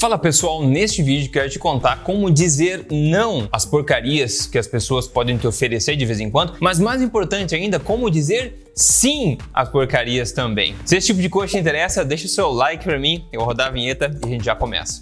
Fala 0.00 0.16
pessoal, 0.16 0.64
neste 0.64 1.02
vídeo 1.02 1.30
quero 1.30 1.50
te 1.50 1.58
contar 1.58 2.02
como 2.02 2.30
dizer 2.30 2.86
não 2.90 3.46
às 3.52 3.66
porcarias 3.66 4.46
que 4.46 4.56
as 4.56 4.66
pessoas 4.66 5.06
podem 5.06 5.36
te 5.36 5.46
oferecer 5.46 5.94
de 5.94 6.06
vez 6.06 6.18
em 6.20 6.30
quando, 6.30 6.54
mas 6.58 6.80
mais 6.80 7.02
importante 7.02 7.54
ainda, 7.54 7.78
como 7.78 8.10
dizer 8.10 8.72
sim 8.74 9.36
às 9.52 9.68
porcarias 9.68 10.32
também. 10.32 10.74
Se 10.86 10.96
esse 10.96 11.08
tipo 11.08 11.20
de 11.20 11.28
coisa 11.28 11.52
te 11.52 11.58
interessa, 11.58 12.02
deixa 12.02 12.24
o 12.24 12.30
seu 12.30 12.50
like 12.50 12.82
para 12.82 12.98
mim, 12.98 13.26
eu 13.30 13.40
vou 13.40 13.48
rodar 13.48 13.66
a 13.66 13.70
vinheta 13.70 14.10
e 14.24 14.26
a 14.26 14.30
gente 14.30 14.44
já 14.46 14.56
começa. 14.56 15.00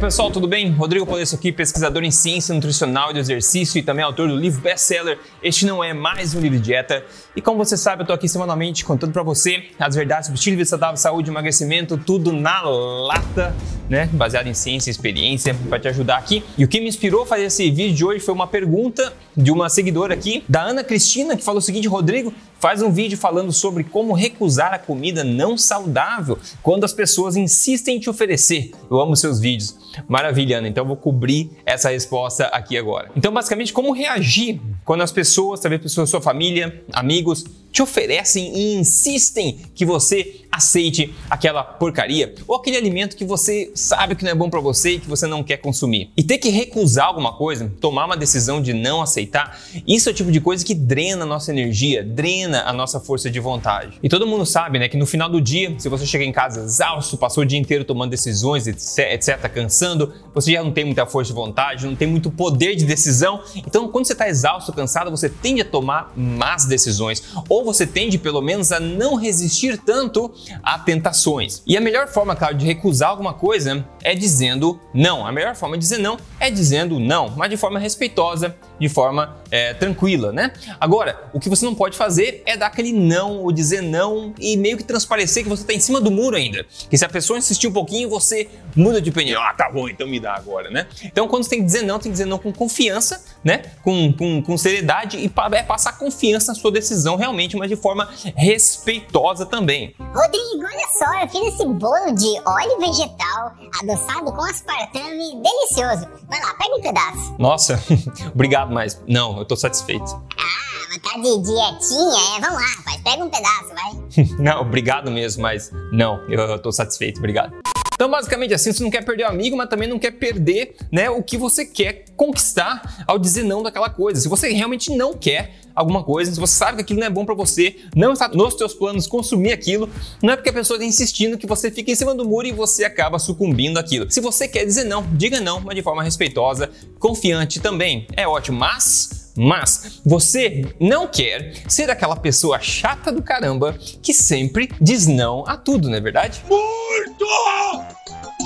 Pessoal, 0.00 0.30
tudo 0.30 0.48
bem? 0.48 0.70
Rodrigo 0.72 1.04
Polesso 1.04 1.34
aqui, 1.34 1.52
pesquisador 1.52 2.02
em 2.02 2.10
ciência 2.10 2.54
nutricional 2.54 3.10
e 3.10 3.12
do 3.12 3.18
exercício 3.18 3.78
e 3.78 3.82
também 3.82 4.02
autor 4.02 4.28
do 4.28 4.34
livro 4.34 4.58
best-seller 4.62 5.18
Este 5.42 5.66
Não 5.66 5.84
É 5.84 5.92
Mais 5.92 6.34
Um 6.34 6.40
Livro 6.40 6.56
de 6.56 6.64
Dieta. 6.64 7.04
E 7.36 7.42
como 7.42 7.58
você 7.58 7.76
sabe, 7.76 8.02
eu 8.02 8.06
tô 8.06 8.14
aqui 8.14 8.26
semanalmente 8.26 8.82
contando 8.82 9.12
para 9.12 9.22
você 9.22 9.66
as 9.78 9.94
verdades 9.94 10.26
sobre 10.26 10.38
estilo 10.38 10.56
de 10.56 10.64
vida 10.64 10.96
saúde, 10.96 11.28
emagrecimento, 11.28 11.98
tudo 11.98 12.32
na 12.32 12.62
lata, 12.62 13.54
né? 13.90 14.08
Baseado 14.12 14.46
em 14.46 14.54
ciência 14.54 14.88
e 14.88 14.92
experiência 14.92 15.52
para 15.68 15.80
te 15.80 15.88
ajudar 15.88 16.16
aqui. 16.16 16.44
E 16.56 16.64
o 16.64 16.68
que 16.68 16.80
me 16.80 16.88
inspirou 16.88 17.24
a 17.24 17.26
fazer 17.26 17.42
esse 17.42 17.68
vídeo 17.70 17.94
de 17.94 18.04
hoje 18.04 18.20
foi 18.20 18.32
uma 18.32 18.46
pergunta 18.46 19.12
de 19.36 19.50
uma 19.50 19.68
seguidora 19.68 20.14
aqui, 20.14 20.44
da 20.48 20.62
Ana 20.62 20.84
Cristina, 20.84 21.36
que 21.36 21.42
falou 21.42 21.58
o 21.58 21.62
seguinte: 21.62 21.88
Rodrigo, 21.88 22.32
faz 22.60 22.82
um 22.82 22.92
vídeo 22.92 23.18
falando 23.18 23.52
sobre 23.52 23.82
como 23.82 24.12
recusar 24.12 24.72
a 24.72 24.78
comida 24.78 25.24
não 25.24 25.58
saudável 25.58 26.38
quando 26.62 26.84
as 26.84 26.92
pessoas 26.92 27.34
insistem 27.34 27.96
em 27.96 28.00
te 28.00 28.08
oferecer. 28.08 28.70
Eu 28.88 29.00
amo 29.00 29.16
seus 29.16 29.40
vídeos. 29.40 29.76
Maravilha, 30.06 30.58
Ana. 30.58 30.68
Então 30.68 30.84
eu 30.84 30.88
vou 30.88 30.96
cobrir 30.96 31.50
essa 31.66 31.90
resposta 31.90 32.46
aqui 32.46 32.78
agora. 32.78 33.10
Então, 33.16 33.32
basicamente, 33.32 33.72
como 33.72 33.92
reagir 33.92 34.60
quando 34.90 35.02
as 35.02 35.12
pessoas, 35.12 35.60
talvez 35.60 35.80
pessoas 35.80 36.08
da 36.08 36.10
sua 36.10 36.20
família, 36.20 36.82
amigos, 36.92 37.44
te 37.70 37.80
oferecem 37.80 38.52
e 38.56 38.74
insistem 38.74 39.58
que 39.72 39.84
você 39.84 40.40
aceite 40.50 41.14
aquela 41.30 41.62
porcaria 41.62 42.34
ou 42.48 42.56
aquele 42.56 42.76
alimento 42.76 43.16
que 43.16 43.24
você 43.24 43.70
sabe 43.74 44.16
que 44.16 44.24
não 44.24 44.32
é 44.32 44.34
bom 44.34 44.50
para 44.50 44.58
você 44.58 44.92
e 44.92 44.98
que 44.98 45.08
você 45.08 45.26
não 45.26 45.44
quer 45.44 45.58
consumir. 45.58 46.10
E 46.16 46.24
ter 46.24 46.38
que 46.38 46.48
recusar 46.48 47.06
alguma 47.06 47.32
coisa, 47.32 47.72
tomar 47.80 48.06
uma 48.06 48.16
decisão 48.16 48.60
de 48.60 48.72
não 48.72 49.00
aceitar, 49.00 49.60
isso 49.86 50.08
é 50.08 50.12
o 50.12 50.14
tipo 50.14 50.32
de 50.32 50.40
coisa 50.40 50.64
que 50.64 50.74
drena 50.74 51.22
a 51.22 51.26
nossa 51.26 51.52
energia, 51.52 52.02
drena 52.02 52.64
a 52.66 52.72
nossa 52.72 52.98
força 52.98 53.30
de 53.30 53.38
vontade. 53.38 53.98
E 54.02 54.08
todo 54.08 54.26
mundo 54.26 54.44
sabe, 54.44 54.80
né, 54.80 54.88
que 54.88 54.96
no 54.96 55.06
final 55.06 55.28
do 55.28 55.40
dia, 55.40 55.74
se 55.78 55.88
você 55.88 56.04
chega 56.04 56.24
em 56.24 56.32
casa 56.32 56.62
exausto, 56.62 57.16
passou 57.16 57.44
o 57.44 57.46
dia 57.46 57.58
inteiro 57.58 57.84
tomando 57.84 58.10
decisões, 58.10 58.66
etc, 58.66 59.48
cansando, 59.54 60.12
você 60.34 60.52
já 60.52 60.64
não 60.64 60.72
tem 60.72 60.84
muita 60.84 61.06
força 61.06 61.28
de 61.28 61.34
vontade, 61.34 61.86
não 61.86 61.94
tem 61.94 62.08
muito 62.08 62.30
poder 62.30 62.74
de 62.74 62.84
decisão. 62.84 63.40
Então, 63.54 63.88
quando 63.88 64.06
você 64.06 64.14
está 64.14 64.28
exausto, 64.28 64.72
cansado, 64.80 65.10
você 65.10 65.28
tende 65.28 65.60
a 65.60 65.64
tomar 65.64 66.12
más 66.16 66.64
decisões 66.64 67.22
ou 67.48 67.62
você 67.62 67.86
tende 67.86 68.16
pelo 68.16 68.40
menos 68.40 68.72
a 68.72 68.80
não 68.80 69.14
resistir 69.14 69.76
tanto 69.78 70.32
a 70.62 70.78
tentações. 70.78 71.62
E 71.66 71.76
a 71.76 71.80
melhor 71.80 72.08
forma, 72.08 72.34
claro, 72.34 72.54
de 72.54 72.64
recusar 72.64 73.10
alguma 73.10 73.34
coisa 73.34 73.84
é 74.02 74.14
dizendo 74.14 74.80
não. 74.94 75.26
A 75.26 75.32
melhor 75.32 75.54
forma 75.54 75.76
de 75.76 75.82
dizer 75.82 75.98
não 75.98 76.16
é 76.38 76.50
dizendo 76.50 76.98
não, 76.98 77.28
mas 77.36 77.50
de 77.50 77.56
forma 77.56 77.78
respeitosa, 77.78 78.56
de 78.78 78.88
forma 78.88 79.36
é, 79.50 79.74
tranquila, 79.74 80.32
né? 80.32 80.52
Agora, 80.80 81.28
o 81.34 81.40
que 81.40 81.48
você 81.48 81.64
não 81.66 81.74
pode 81.74 81.96
fazer 81.96 82.42
é 82.46 82.56
dar 82.56 82.68
aquele 82.68 82.92
não 82.92 83.38
ou 83.38 83.52
dizer 83.52 83.82
não 83.82 84.32
e 84.38 84.56
meio 84.56 84.78
que 84.78 84.84
transparecer 84.84 85.42
que 85.42 85.48
você 85.48 85.62
está 85.62 85.74
em 85.74 85.80
cima 85.80 86.00
do 86.00 86.10
muro 86.10 86.36
ainda. 86.36 86.64
Que 86.88 86.96
se 86.96 87.04
a 87.04 87.08
pessoa 87.08 87.38
insistir 87.38 87.66
um 87.66 87.72
pouquinho, 87.72 88.08
você 88.08 88.48
muda 88.74 89.00
de 89.00 89.10
opinião. 89.10 89.42
Ah, 89.42 89.52
tá 89.52 89.70
bom, 89.70 89.88
então 89.88 90.08
me 90.08 90.18
dá 90.18 90.34
agora, 90.34 90.70
né? 90.70 90.86
Então, 91.04 91.28
quando 91.28 91.44
você 91.44 91.50
tem 91.50 91.58
que 91.58 91.66
dizer 91.66 91.82
não, 91.82 91.98
tem 91.98 92.10
que 92.10 92.12
dizer 92.12 92.24
não 92.24 92.38
com 92.38 92.52
confiança, 92.52 93.22
né? 93.44 93.62
Com, 93.82 94.12
com, 94.12 94.42
com 94.42 94.56
seriedade 94.60 95.16
e 95.18 95.32
é, 95.52 95.62
passar 95.62 95.98
confiança 95.98 96.52
na 96.52 96.58
sua 96.58 96.70
decisão 96.70 97.16
realmente, 97.16 97.56
mas 97.56 97.68
de 97.68 97.76
forma 97.76 98.08
respeitosa 98.36 99.46
também. 99.46 99.94
Rodrigo, 99.98 100.64
olha 100.64 100.88
só, 100.98 101.20
eu 101.20 101.28
fiz 101.28 101.54
esse 101.54 101.66
bolo 101.66 102.14
de 102.14 102.40
óleo 102.46 102.78
vegetal 102.78 103.52
adoçado 103.80 104.32
com 104.32 104.42
aspartame 104.42 105.40
delicioso. 105.42 106.08
Vai 106.28 106.40
lá, 106.40 106.54
pega 106.54 106.76
um 106.76 106.80
pedaço. 106.80 107.34
Nossa, 107.38 107.82
obrigado, 108.32 108.72
mas 108.72 109.02
não, 109.06 109.38
eu 109.38 109.44
tô 109.44 109.56
satisfeito. 109.56 110.04
Ah, 110.38 110.70
mas 110.88 110.98
tá 110.98 111.18
de 111.18 111.38
dietinha, 111.38 112.36
é? 112.36 112.40
Vamos 112.40 112.60
lá, 112.60 112.68
rapaz, 112.78 113.00
pega 113.02 113.24
um 113.24 113.30
pedaço, 113.30 113.68
vai. 113.74 114.26
não, 114.38 114.60
obrigado 114.60 115.10
mesmo, 115.10 115.42
mas 115.42 115.70
não, 115.92 116.18
eu, 116.28 116.40
eu 116.40 116.58
tô 116.58 116.70
satisfeito, 116.72 117.18
obrigado. 117.18 117.54
Então, 118.00 118.10
basicamente 118.10 118.54
assim, 118.54 118.72
você 118.72 118.82
não 118.82 118.90
quer 118.90 119.04
perder 119.04 119.24
o 119.24 119.28
amigo, 119.28 119.54
mas 119.58 119.68
também 119.68 119.86
não 119.86 119.98
quer 119.98 120.12
perder 120.12 120.74
né, 120.90 121.10
o 121.10 121.22
que 121.22 121.36
você 121.36 121.66
quer 121.66 122.06
conquistar 122.16 123.04
ao 123.06 123.18
dizer 123.18 123.44
não 123.44 123.62
daquela 123.62 123.90
coisa. 123.90 124.18
Se 124.18 124.26
você 124.26 124.48
realmente 124.48 124.90
não 124.90 125.12
quer 125.12 125.56
alguma 125.74 126.02
coisa, 126.02 126.32
se 126.32 126.40
você 126.40 126.54
sabe 126.56 126.76
que 126.76 126.82
aquilo 126.82 127.00
não 127.00 127.06
é 127.06 127.10
bom 127.10 127.26
para 127.26 127.34
você, 127.34 127.76
não 127.94 128.14
está 128.14 128.26
nos 128.28 128.54
seus 128.54 128.72
planos 128.72 129.06
consumir 129.06 129.52
aquilo, 129.52 129.86
não 130.22 130.32
é 130.32 130.36
porque 130.36 130.48
a 130.48 130.52
pessoa 130.54 130.78
está 130.78 130.86
insistindo 130.86 131.36
que 131.36 131.46
você 131.46 131.70
fica 131.70 131.90
em 131.90 131.94
cima 131.94 132.14
do 132.14 132.24
muro 132.24 132.46
e 132.46 132.52
você 132.52 132.84
acaba 132.84 133.18
sucumbindo 133.18 133.76
àquilo. 133.76 134.10
Se 134.10 134.18
você 134.18 134.48
quer 134.48 134.64
dizer 134.64 134.84
não, 134.84 135.06
diga 135.12 135.38
não, 135.38 135.60
mas 135.60 135.76
de 135.76 135.82
forma 135.82 136.02
respeitosa, 136.02 136.70
confiante 136.98 137.60
também. 137.60 138.06
É 138.16 138.26
ótimo, 138.26 138.58
mas 138.58 139.20
mas 139.36 140.00
você 140.04 140.74
não 140.80 141.06
quer 141.06 141.54
ser 141.68 141.88
aquela 141.88 142.16
pessoa 142.16 142.58
chata 142.60 143.12
do 143.12 143.22
caramba 143.22 143.78
que 144.02 144.12
sempre 144.12 144.70
diz 144.80 145.06
não 145.06 145.44
a 145.46 145.56
tudo, 145.56 145.88
não 145.88 145.96
é 145.96 146.00
verdade? 146.00 146.42
Muito 146.48 147.24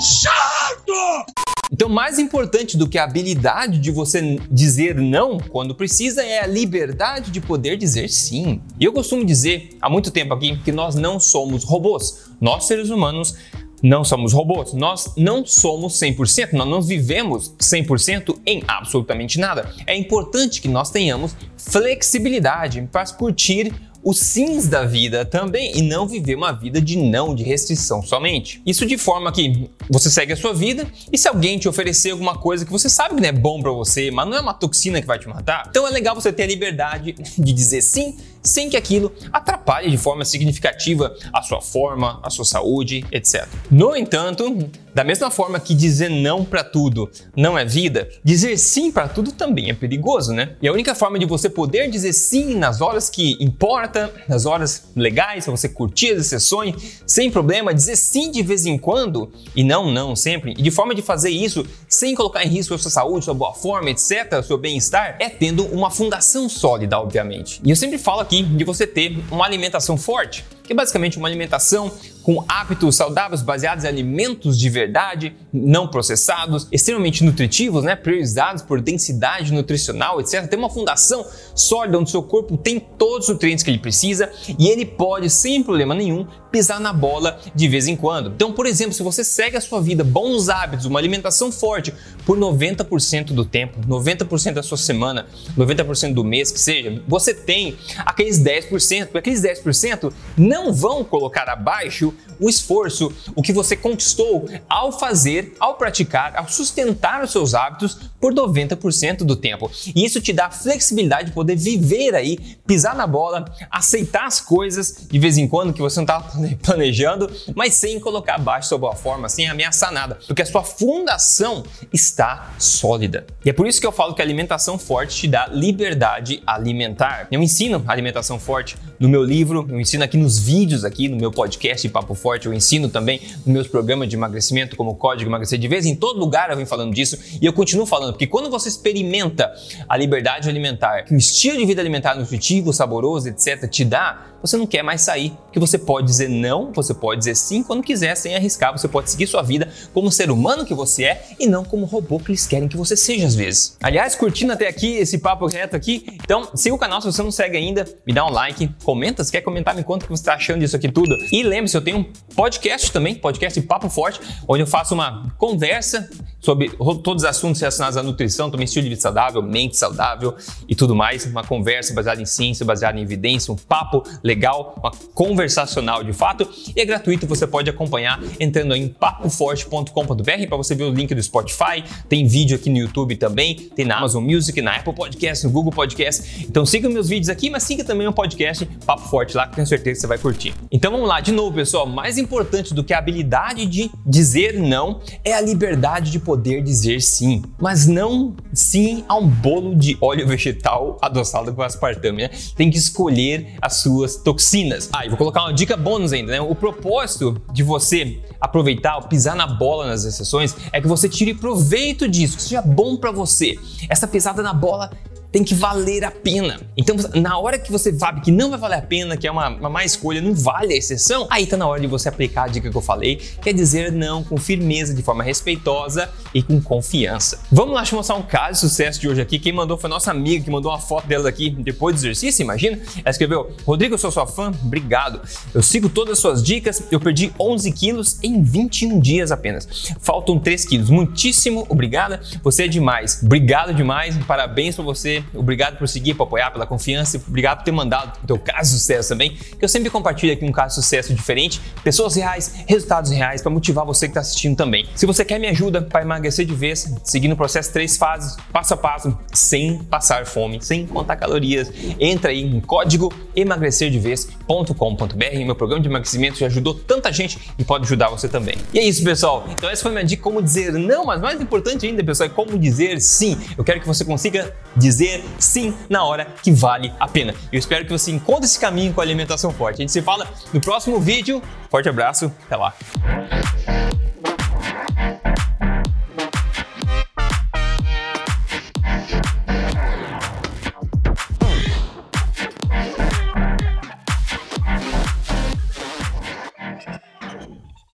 chato! 0.05 1.25
Então, 1.71 1.89
mais 1.89 2.19
importante 2.19 2.77
do 2.77 2.87
que 2.87 2.97
a 2.97 3.03
habilidade 3.03 3.79
de 3.79 3.91
você 3.91 4.39
dizer 4.49 4.95
não 4.95 5.39
quando 5.39 5.73
precisa 5.73 6.23
é 6.23 6.43
a 6.43 6.47
liberdade 6.47 7.31
de 7.31 7.41
poder 7.41 7.75
dizer 7.75 8.07
sim. 8.07 8.61
E 8.79 8.85
eu 8.85 8.93
costumo 8.93 9.25
dizer 9.25 9.75
há 9.81 9.89
muito 9.89 10.11
tempo 10.11 10.33
aqui 10.33 10.57
que 10.63 10.71
nós 10.71 10.95
não 10.95 11.19
somos 11.19 11.63
robôs. 11.63 12.29
Nós, 12.39 12.65
seres 12.65 12.89
humanos, 12.89 13.35
não 13.81 14.03
somos 14.03 14.31
robôs, 14.31 14.73
nós 14.73 15.11
não 15.17 15.45
somos 15.45 15.99
100%, 15.99 16.53
nós 16.53 16.67
não 16.67 16.81
vivemos 16.81 17.53
100% 17.59 18.37
em 18.45 18.63
absolutamente 18.67 19.39
nada. 19.39 19.69
É 19.85 19.95
importante 19.95 20.61
que 20.61 20.67
nós 20.67 20.89
tenhamos 20.89 21.35
flexibilidade 21.57 22.87
para 22.91 23.05
curtir 23.13 23.73
os 24.05 24.19
sims 24.19 24.67
da 24.67 24.85
vida 24.85 25.25
também 25.25 25.75
e 25.75 25.81
não 25.81 26.07
viver 26.07 26.35
uma 26.35 26.51
vida 26.51 26.79
de 26.79 26.95
não, 26.95 27.33
de 27.33 27.43
restrição 27.43 28.03
somente. 28.03 28.61
Isso 28.63 28.85
de 28.85 28.99
forma 28.99 29.31
que 29.31 29.67
você 29.89 30.11
segue 30.11 30.31
a 30.31 30.37
sua 30.37 30.53
vida 30.53 30.87
e 31.11 31.17
se 31.17 31.27
alguém 31.27 31.57
te 31.57 31.67
oferecer 31.67 32.11
alguma 32.11 32.37
coisa 32.37 32.63
que 32.63 32.71
você 32.71 32.87
sabe 32.87 33.15
que 33.15 33.21
não 33.21 33.29
é 33.29 33.31
bom 33.31 33.59
para 33.63 33.71
você, 33.71 34.11
mas 34.11 34.27
não 34.29 34.37
é 34.37 34.41
uma 34.41 34.53
toxina 34.53 35.01
que 35.01 35.07
vai 35.07 35.17
te 35.17 35.27
matar, 35.27 35.65
então 35.67 35.87
é 35.87 35.89
legal 35.89 36.13
você 36.13 36.31
ter 36.31 36.43
a 36.43 36.47
liberdade 36.47 37.13
de 37.13 37.53
dizer 37.53 37.81
sim 37.81 38.15
sem 38.45 38.69
que 38.69 38.77
aquilo 38.77 39.11
atrapalhe 39.33 39.89
de 39.89 39.97
forma 39.97 40.23
significativa 40.23 41.15
a 41.33 41.41
sua 41.41 41.61
forma, 41.61 42.19
a 42.23 42.29
sua 42.29 42.45
saúde, 42.45 43.05
etc. 43.11 43.47
No 43.69 43.95
entanto, 43.95 44.69
da 44.93 45.03
mesma 45.03 45.29
forma 45.29 45.59
que 45.59 45.75
dizer 45.75 46.09
não 46.09 46.45
para 46.45 46.63
tudo 46.63 47.09
não 47.35 47.57
é 47.57 47.65
vida, 47.65 48.07
dizer 48.23 48.57
sim 48.57 48.91
para 48.91 49.09
tudo 49.09 49.33
também 49.33 49.69
é 49.69 49.73
perigoso, 49.73 50.31
né? 50.31 50.55
E 50.61 50.67
a 50.67 50.71
única 50.71 50.95
forma 50.95 51.19
de 51.19 51.25
você 51.25 51.49
poder 51.49 51.89
dizer 51.89 52.13
sim 52.13 52.55
nas 52.55 52.79
horas 52.79 53.09
que 53.09 53.35
importa, 53.41 54.13
nas 54.27 54.45
horas 54.45 54.89
legais, 54.95 55.43
para 55.43 55.51
você 55.51 55.67
curtir 55.67 56.13
as 56.13 56.27
sessões, 56.27 57.01
sem 57.05 57.29
problema, 57.29 57.73
dizer 57.73 57.97
sim 57.97 58.31
de 58.31 58.41
vez 58.41 58.65
em 58.65 58.77
quando 58.77 59.31
e 59.53 59.63
não 59.63 59.91
não 59.91 60.15
sempre, 60.15 60.51
e 60.57 60.61
de 60.61 60.71
forma 60.71 60.95
de 60.95 61.01
fazer 61.01 61.29
isso 61.29 61.65
sem 61.89 62.15
colocar 62.15 62.45
em 62.45 62.49
risco 62.49 62.73
a 62.73 62.77
sua 62.77 62.91
saúde, 62.91 63.25
sua 63.25 63.33
boa 63.33 63.53
forma, 63.53 63.89
etc., 63.89 64.41
seu 64.45 64.57
bem-estar, 64.57 65.17
é 65.19 65.27
tendo 65.27 65.65
uma 65.65 65.91
fundação 65.91 66.47
sólida, 66.47 66.99
obviamente. 66.99 67.59
E 67.63 67.69
eu 67.69 67.75
sempre 67.75 67.97
falo 67.97 68.21
aqui 68.21 68.34
de 68.43 68.63
você 68.63 68.85
ter 68.87 69.17
uma 69.31 69.45
alimentação 69.45 69.97
forte 69.97 70.43
que 70.65 70.73
é 70.73 70.75
basicamente 70.75 71.17
uma 71.17 71.27
alimentação 71.27 71.91
com 72.23 72.43
hábitos 72.47 72.95
saudáveis 72.95 73.43
baseados 73.43 73.83
em 73.83 73.87
alimentos 73.87 74.57
de 74.57 74.67
verdade, 74.67 75.35
não 75.53 75.87
processados, 75.87 76.67
extremamente 76.71 77.23
nutritivos, 77.23 77.83
né, 77.83 77.95
priorizados 77.95 78.63
por 78.63 78.81
densidade 78.81 79.53
nutricional, 79.53 80.19
etc. 80.19 80.47
Tem 80.47 80.57
uma 80.57 80.69
fundação 80.69 81.23
sólida 81.53 81.99
onde 81.99 82.09
seu 82.09 82.23
corpo 82.23 82.57
tem 82.57 82.79
todos 82.79 83.27
os 83.27 83.33
nutrientes 83.33 83.63
que 83.63 83.69
ele 83.69 83.77
precisa 83.77 84.31
e 84.57 84.67
ele 84.67 84.85
pode, 84.85 85.29
sem 85.29 85.61
problema 85.61 85.93
nenhum, 85.93 86.25
pisar 86.51 86.79
na 86.79 86.93
bola 86.93 87.37
de 87.53 87.67
vez 87.67 87.85
em 87.87 87.95
quando. 87.95 88.29
Então, 88.29 88.53
por 88.53 88.65
exemplo, 88.65 88.93
se 88.93 89.03
você 89.03 89.23
segue 89.23 89.57
a 89.57 89.61
sua 89.61 89.81
vida, 89.81 90.03
bons 90.03 90.47
hábitos, 90.47 90.85
uma 90.85 90.97
alimentação 90.97 91.51
forte 91.51 91.93
por 92.25 92.37
90% 92.37 93.33
do 93.33 93.43
tempo, 93.43 93.77
90% 93.87 94.53
da 94.53 94.63
sua 94.63 94.77
semana, 94.77 95.27
90% 95.57 96.13
do 96.13 96.23
mês 96.23 96.51
que 96.51 96.59
seja, 96.59 97.03
você 97.07 97.33
tem 97.33 97.75
aqueles 97.99 98.39
10%, 98.39 99.15
aqueles 99.15 99.41
10% 99.41 100.13
não 100.37 100.54
não 100.55 100.71
vão 100.71 101.03
colocar 101.03 101.49
abaixo 101.49 102.13
o 102.39 102.49
esforço, 102.49 103.11
o 103.35 103.41
que 103.41 103.51
você 103.51 103.75
conquistou 103.75 104.47
ao 104.69 104.97
fazer, 104.97 105.53
ao 105.59 105.75
praticar, 105.75 106.33
ao 106.37 106.47
sustentar 106.47 107.23
os 107.23 107.31
seus 107.31 107.53
hábitos 107.53 107.97
por 108.19 108.33
90% 108.33 109.17
do 109.17 109.35
tempo. 109.35 109.69
E 109.93 110.05
isso 110.05 110.21
te 110.21 110.31
dá 110.31 110.49
flexibilidade 110.49 111.29
de 111.29 111.33
poder 111.33 111.57
viver 111.57 112.15
aí, 112.15 112.37
pisar 112.65 112.95
na 112.95 113.05
bola, 113.05 113.45
aceitar 113.69 114.25
as 114.25 114.39
coisas 114.39 115.05
de 115.09 115.19
vez 115.19 115.37
em 115.37 115.47
quando 115.47 115.73
que 115.73 115.81
você 115.81 115.97
não 115.97 116.05
estava 116.05 116.31
planejando, 116.63 117.29
mas 117.53 117.75
sem 117.75 117.99
colocar 117.99 118.35
abaixo 118.35 118.69
sua 118.69 118.77
boa 118.77 118.95
forma, 118.95 119.27
sem 119.27 119.47
ameaçar 119.47 119.91
nada, 119.91 120.17
porque 120.25 120.41
a 120.41 120.45
sua 120.45 120.63
fundação 120.63 121.63
está 121.91 122.53
sólida. 122.57 123.27
E 123.43 123.49
é 123.49 123.53
por 123.53 123.67
isso 123.67 123.81
que 123.81 123.85
eu 123.85 123.91
falo 123.91 124.15
que 124.15 124.21
a 124.21 124.25
alimentação 124.25 124.79
forte 124.79 125.17
te 125.17 125.27
dá 125.27 125.47
liberdade 125.47 126.41
alimentar. 126.47 127.27
Eu 127.29 127.43
ensino 127.43 127.83
alimentação 127.87 128.39
forte 128.39 128.77
no 128.99 129.09
meu 129.09 129.23
livro, 129.23 129.67
eu 129.69 129.79
ensino 129.79 130.03
aqui 130.03 130.17
nos 130.17 130.39
vídeos 130.45 130.85
aqui 130.85 131.07
no 131.07 131.17
meu 131.17 131.31
podcast 131.31 131.89
Papo 131.89 132.13
Forte, 132.13 132.45
eu 132.45 132.53
ensino 132.53 132.87
também 132.87 133.19
nos 133.37 133.47
meus 133.47 133.67
programas 133.67 134.07
de 134.07 134.15
emagrecimento 134.15 134.75
como 134.75 134.93
Código 134.93 135.27
Emagrecer 135.27 135.57
de 135.57 135.67
Vez, 135.67 135.87
em 135.87 135.95
todo 135.95 136.19
lugar 136.19 136.51
eu 136.51 136.55
venho 136.55 136.67
falando 136.67 136.93
disso 136.93 137.17
e 137.41 137.43
eu 137.43 137.51
continuo 137.51 137.87
falando, 137.87 138.13
porque 138.13 138.27
quando 138.27 138.47
você 138.47 138.69
experimenta 138.69 139.51
a 139.89 139.97
liberdade 139.97 140.47
alimentar, 140.47 141.01
que 141.01 141.15
o 141.15 141.17
estilo 141.17 141.57
de 141.57 141.65
vida 141.65 141.81
alimentar 141.81 142.13
nutritivo, 142.13 142.71
saboroso, 142.71 143.27
etc, 143.27 143.67
te 143.67 143.83
dá, 143.83 144.34
você 144.45 144.57
não 144.57 144.67
quer 144.67 144.83
mais 144.83 145.01
sair, 145.01 145.31
porque 145.45 145.59
você 145.59 145.77
pode 145.77 146.05
dizer 146.05 146.29
não, 146.29 146.71
você 146.71 146.93
pode 146.93 147.19
dizer 147.19 147.35
sim 147.35 147.63
quando 147.63 147.81
quiser, 147.81 148.15
sem 148.15 148.35
arriscar, 148.35 148.71
você 148.71 148.87
pode 148.87 149.09
seguir 149.09 149.27
sua 149.27 149.41
vida 149.41 149.67
como 149.93 150.11
ser 150.11 150.29
humano 150.29 150.65
que 150.65 150.73
você 150.73 151.05
é 151.05 151.29
e 151.39 151.47
não 151.47 151.63
como 151.63 151.85
robô 151.85 152.19
que 152.19 152.31
eles 152.31 152.45
querem 152.45 152.67
que 152.67 152.77
você 152.77 152.95
seja 152.95 153.25
às 153.25 153.35
vezes. 153.35 153.77
Aliás, 153.81 154.15
curtindo 154.15 154.53
até 154.53 154.67
aqui 154.67 154.97
esse 154.97 155.17
papo 155.17 155.47
reto 155.47 155.75
aqui, 155.75 156.05
então 156.23 156.49
siga 156.53 156.75
o 156.75 156.77
canal 156.77 157.01
se 157.01 157.07
você 157.07 157.23
não 157.23 157.31
segue 157.31 157.57
ainda, 157.57 157.85
me 158.05 158.13
dá 158.13 158.25
um 158.25 158.29
like, 158.29 158.69
comenta, 158.83 159.23
se 159.23 159.31
quer 159.31 159.41
comentar, 159.41 159.75
me 159.75 159.83
conta 159.83 160.05
o 160.05 160.07
que 160.07 160.15
você 160.15 160.21
está 160.21 160.35
achando 160.35 160.59
disso 160.59 160.75
aqui 160.75 160.91
tudo. 160.91 161.17
E 161.31 161.43
lembre-se, 161.43 161.75
eu 161.75 161.81
tenho 161.81 161.97
um 161.97 162.05
podcast 162.35 162.91
também, 162.91 163.15
podcast 163.15 163.59
Papo 163.61 163.89
Forte, 163.89 164.19
onde 164.47 164.61
eu 164.61 164.67
faço 164.67 164.93
uma 164.93 165.33
conversa 165.37 166.07
sobre 166.39 166.69
todos 167.03 167.23
os 167.23 167.29
assuntos 167.29 167.59
relacionados 167.59 167.97
à 167.97 168.03
nutrição, 168.03 168.51
também 168.51 168.65
estilo 168.65 168.83
de 168.83 168.89
vida 168.89 169.01
saudável, 169.01 169.41
mente 169.41 169.75
saudável 169.75 170.35
e 170.69 170.75
tudo 170.75 170.95
mais. 170.95 171.25
Uma 171.25 171.43
conversa 171.43 171.91
baseada 171.93 172.21
em 172.21 172.25
ciência, 172.25 172.63
baseada 172.63 172.99
em 172.99 173.01
evidência, 173.01 173.51
um 173.51 173.55
papo 173.55 174.03
legal, 174.23 174.34
uma 174.35 174.91
conversacional 175.13 176.03
de 176.03 176.13
fato. 176.13 176.47
E 176.75 176.79
é 176.79 176.85
gratuito, 176.85 177.27
você 177.27 177.45
pode 177.45 177.69
acompanhar 177.69 178.21
entrando 178.39 178.75
em 178.75 178.87
papoforte.com.br 178.87 180.47
para 180.47 180.57
você 180.57 180.75
ver 180.75 180.83
o 180.83 180.91
link 180.91 181.13
do 181.13 181.21
Spotify. 181.21 181.83
Tem 182.07 182.25
vídeo 182.27 182.55
aqui 182.55 182.69
no 182.69 182.77
YouTube 182.77 183.15
também, 183.17 183.55
tem 183.55 183.85
na 183.85 183.97
Amazon 183.97 184.23
Music, 184.23 184.61
na 184.61 184.75
Apple 184.75 184.93
Podcast, 184.93 185.45
no 185.45 185.51
Google 185.51 185.71
Podcast. 185.71 186.45
Então 186.47 186.65
siga 186.65 186.89
meus 186.89 187.09
vídeos 187.09 187.29
aqui, 187.29 187.49
mas 187.49 187.63
siga 187.63 187.83
também 187.83 188.07
o 188.07 188.13
podcast 188.13 188.65
Papo 188.85 189.07
Forte 189.09 189.35
lá, 189.35 189.47
que 189.47 189.55
tenho 189.55 189.67
certeza 189.67 189.95
que 189.95 190.01
você 190.01 190.07
vai 190.07 190.17
curtir. 190.17 190.53
Então 190.71 190.91
vamos 190.91 191.07
lá, 191.07 191.19
de 191.19 191.31
novo, 191.31 191.55
pessoal. 191.55 191.85
Mais 191.85 192.17
importante 192.17 192.73
do 192.73 192.83
que 192.83 192.93
a 192.93 192.97
habilidade 192.97 193.65
de 193.65 193.91
dizer 194.05 194.59
não 194.59 195.01
é 195.23 195.33
a 195.33 195.41
liberdade 195.41 196.11
de 196.11 196.19
poder 196.19 196.35
poder 196.35 196.61
dizer 196.61 197.01
sim, 197.01 197.41
mas 197.59 197.87
não 197.87 198.35
sim 198.53 199.03
a 199.07 199.15
um 199.15 199.27
bolo 199.27 199.73
de 199.73 199.97
óleo 199.99 200.27
vegetal 200.27 200.97
adoçado 201.01 201.53
com 201.53 201.61
aspartame, 201.61 202.23
né? 202.23 202.29
Tem 202.55 202.69
que 202.69 202.77
escolher 202.77 203.55
as 203.61 203.77
suas 203.77 204.15
toxinas. 204.25 204.89
Ah, 204.91 205.05
e 205.05 205.09
vou 205.09 205.17
colocar 205.17 205.43
uma 205.43 205.53
dica 205.53 205.77
bônus 205.77 206.11
ainda, 206.11 206.31
né? 206.31 206.41
O 206.41 206.55
propósito 206.55 207.39
de 207.53 207.61
você 207.61 208.19
aproveitar, 208.41 208.99
pisar 209.03 209.35
na 209.35 209.45
bola 209.45 209.85
nas 209.85 210.03
exceções, 210.03 210.55
é 210.73 210.81
que 210.81 210.87
você 210.87 211.07
tire 211.07 211.35
proveito 211.35 212.09
disso, 212.09 212.35
que 212.35 212.43
seja 212.43 212.61
bom 212.61 212.97
para 212.97 213.11
você. 213.11 213.57
Essa 213.87 214.07
pisada 214.07 214.41
na 214.41 214.53
bola 214.53 214.89
tem 215.35 215.43
que 215.43 215.53
valer 215.53 216.05
a 216.05 216.11
pena. 216.11 216.61
Então, 216.77 216.95
na 217.13 217.37
hora 217.37 217.59
que 217.59 217.69
você 217.69 217.93
sabe 217.93 218.21
que 218.21 218.31
não 218.31 218.51
vai 218.51 218.57
valer 218.57 218.77
a 218.77 218.81
pena, 218.81 219.17
que 219.17 219.27
é 219.27 219.31
uma, 219.31 219.49
uma 219.49 219.69
má 219.69 219.83
escolha, 219.83 220.21
não 220.21 220.33
vale 220.33 220.73
a 220.73 220.77
exceção, 220.77 221.27
aí 221.29 221.45
tá 221.45 221.57
na 221.57 221.67
hora 221.67 221.81
de 221.81 221.87
você 221.87 222.07
aplicar 222.07 222.43
a 222.43 222.47
dica 222.47 222.71
que 222.71 222.77
eu 222.77 222.81
falei, 222.81 223.17
quer 223.41 223.51
dizer 223.51 223.91
não 223.91 224.23
com 224.23 224.37
firmeza, 224.37 224.93
de 224.93 225.03
forma 225.03 225.21
respeitosa 225.25 226.09
e 226.33 226.41
com 226.41 226.61
confiança. 226.61 227.41
Vamos 227.51 227.73
lá, 227.73 227.81
deixa 227.81 227.93
eu 227.93 227.97
mostrar 227.97 228.15
um 228.15 228.21
caso 228.21 228.53
de 228.53 228.59
sucesso 228.59 229.01
de 229.01 229.09
hoje 229.09 229.19
aqui. 229.19 229.37
Quem 229.37 229.51
mandou 229.51 229.77
foi 229.77 229.89
nossa 229.89 230.09
amiga 230.09 230.41
que 230.41 230.49
mandou 230.49 230.71
uma 230.71 230.79
foto 230.79 231.05
dela 231.05 231.27
aqui 231.27 231.49
depois 231.49 231.97
do 231.97 231.99
exercício, 231.99 232.41
imagina? 232.41 232.79
Ela 232.99 233.09
escreveu: 233.09 233.53
Rodrigo, 233.65 233.95
eu 233.95 233.97
sou 233.97 234.11
sua 234.13 234.25
fã, 234.25 234.53
obrigado. 234.63 235.19
Eu 235.53 235.61
sigo 235.61 235.89
todas 235.89 236.13
as 236.13 236.19
suas 236.19 236.41
dicas, 236.41 236.81
eu 236.89 236.99
perdi 237.01 237.33
11 237.37 237.73
quilos 237.73 238.19
em 238.23 238.41
21 238.41 239.01
dias 239.01 239.33
apenas. 239.33 239.67
Faltam 239.99 240.39
3 240.39 240.63
quilos. 240.63 240.89
Muitíssimo 240.89 241.65
obrigada, 241.67 242.21
você 242.41 242.63
é 242.63 242.67
demais. 242.69 243.21
Obrigado 243.21 243.73
demais, 243.73 244.17
parabéns 244.19 244.75
pra 244.75 244.83
você 244.85 245.24
Obrigado 245.33 245.77
por 245.77 245.87
seguir, 245.87 246.13
por 246.13 246.23
apoiar, 246.23 246.51
pela 246.51 246.65
confiança. 246.65 247.21
Obrigado 247.27 247.59
por 247.59 247.65
ter 247.65 247.71
mandado 247.71 248.17
o 248.23 248.27
teu 248.27 248.37
caso 248.37 248.71
de 248.71 248.79
sucesso 248.79 249.09
também. 249.09 249.35
Que 249.35 249.63
eu 249.63 249.69
sempre 249.69 249.89
compartilho 249.89 250.33
aqui 250.33 250.45
um 250.45 250.51
caso 250.51 250.75
de 250.75 250.83
sucesso 250.83 251.13
diferente, 251.13 251.61
pessoas 251.83 252.15
reais, 252.15 252.53
resultados 252.67 253.11
reais, 253.11 253.41
para 253.41 253.51
motivar 253.51 253.85
você 253.85 254.07
que 254.07 254.11
está 254.11 254.21
assistindo 254.21 254.55
também. 254.55 254.87
Se 254.95 255.05
você 255.05 255.23
quer 255.23 255.39
me 255.39 255.47
ajuda 255.47 255.81
para 255.81 256.01
emagrecer 256.01 256.45
de 256.45 256.53
vez, 256.53 256.93
seguindo 257.03 257.33
o 257.33 257.37
processo 257.37 257.71
três 257.71 257.97
fases, 257.97 258.37
passo 258.51 258.73
a 258.73 258.77
passo, 258.77 259.17
sem 259.33 259.83
passar 259.83 260.25
fome, 260.25 260.61
sem 260.61 260.85
contar 260.85 261.15
calorias, 261.15 261.71
entra 261.99 262.31
aí 262.31 262.41
em 262.41 262.59
código 262.61 263.13
emagrecerdevez.com.br. 263.35 265.45
Meu 265.45 265.55
programa 265.55 265.81
de 265.81 265.89
emagrecimento 265.89 266.37
já 266.37 266.47
ajudou 266.47 266.73
tanta 266.73 267.11
gente 267.11 267.39
e 267.57 267.63
pode 267.63 267.85
ajudar 267.85 268.09
você 268.09 268.27
também. 268.27 268.55
E 268.73 268.79
é 268.79 268.83
isso, 268.83 269.03
pessoal. 269.03 269.45
Então 269.49 269.69
essa 269.69 269.81
foi 269.81 269.91
minha 269.91 270.03
dica 270.03 270.23
como 270.23 270.41
dizer 270.41 270.73
não, 270.73 271.05
mas 271.05 271.21
mais 271.21 271.39
importante 271.39 271.85
ainda, 271.85 272.03
pessoal, 272.03 272.27
é 272.27 272.31
como 272.31 272.57
dizer 272.57 272.99
sim. 272.99 273.37
Eu 273.57 273.63
quero 273.63 273.79
que 273.79 273.87
você 273.87 274.03
consiga 274.03 274.53
dizer 274.75 275.14
sim 275.39 275.75
na 275.89 276.03
hora 276.03 276.27
que 276.41 276.51
vale 276.51 276.93
a 276.99 277.07
pena. 277.07 277.33
Eu 277.51 277.59
espero 277.59 277.85
que 277.85 277.91
você 277.91 278.11
encontre 278.11 278.45
esse 278.45 278.59
caminho 278.59 278.93
com 278.93 279.01
a 279.01 279.03
alimentação 279.03 279.51
forte. 279.51 279.75
A 279.75 279.81
gente 279.81 279.91
se 279.91 280.01
fala 280.01 280.27
no 280.53 280.61
próximo 280.61 280.99
vídeo. 280.99 281.41
Forte 281.69 281.89
abraço, 281.89 282.31
até 282.45 282.55
lá. 282.55 282.73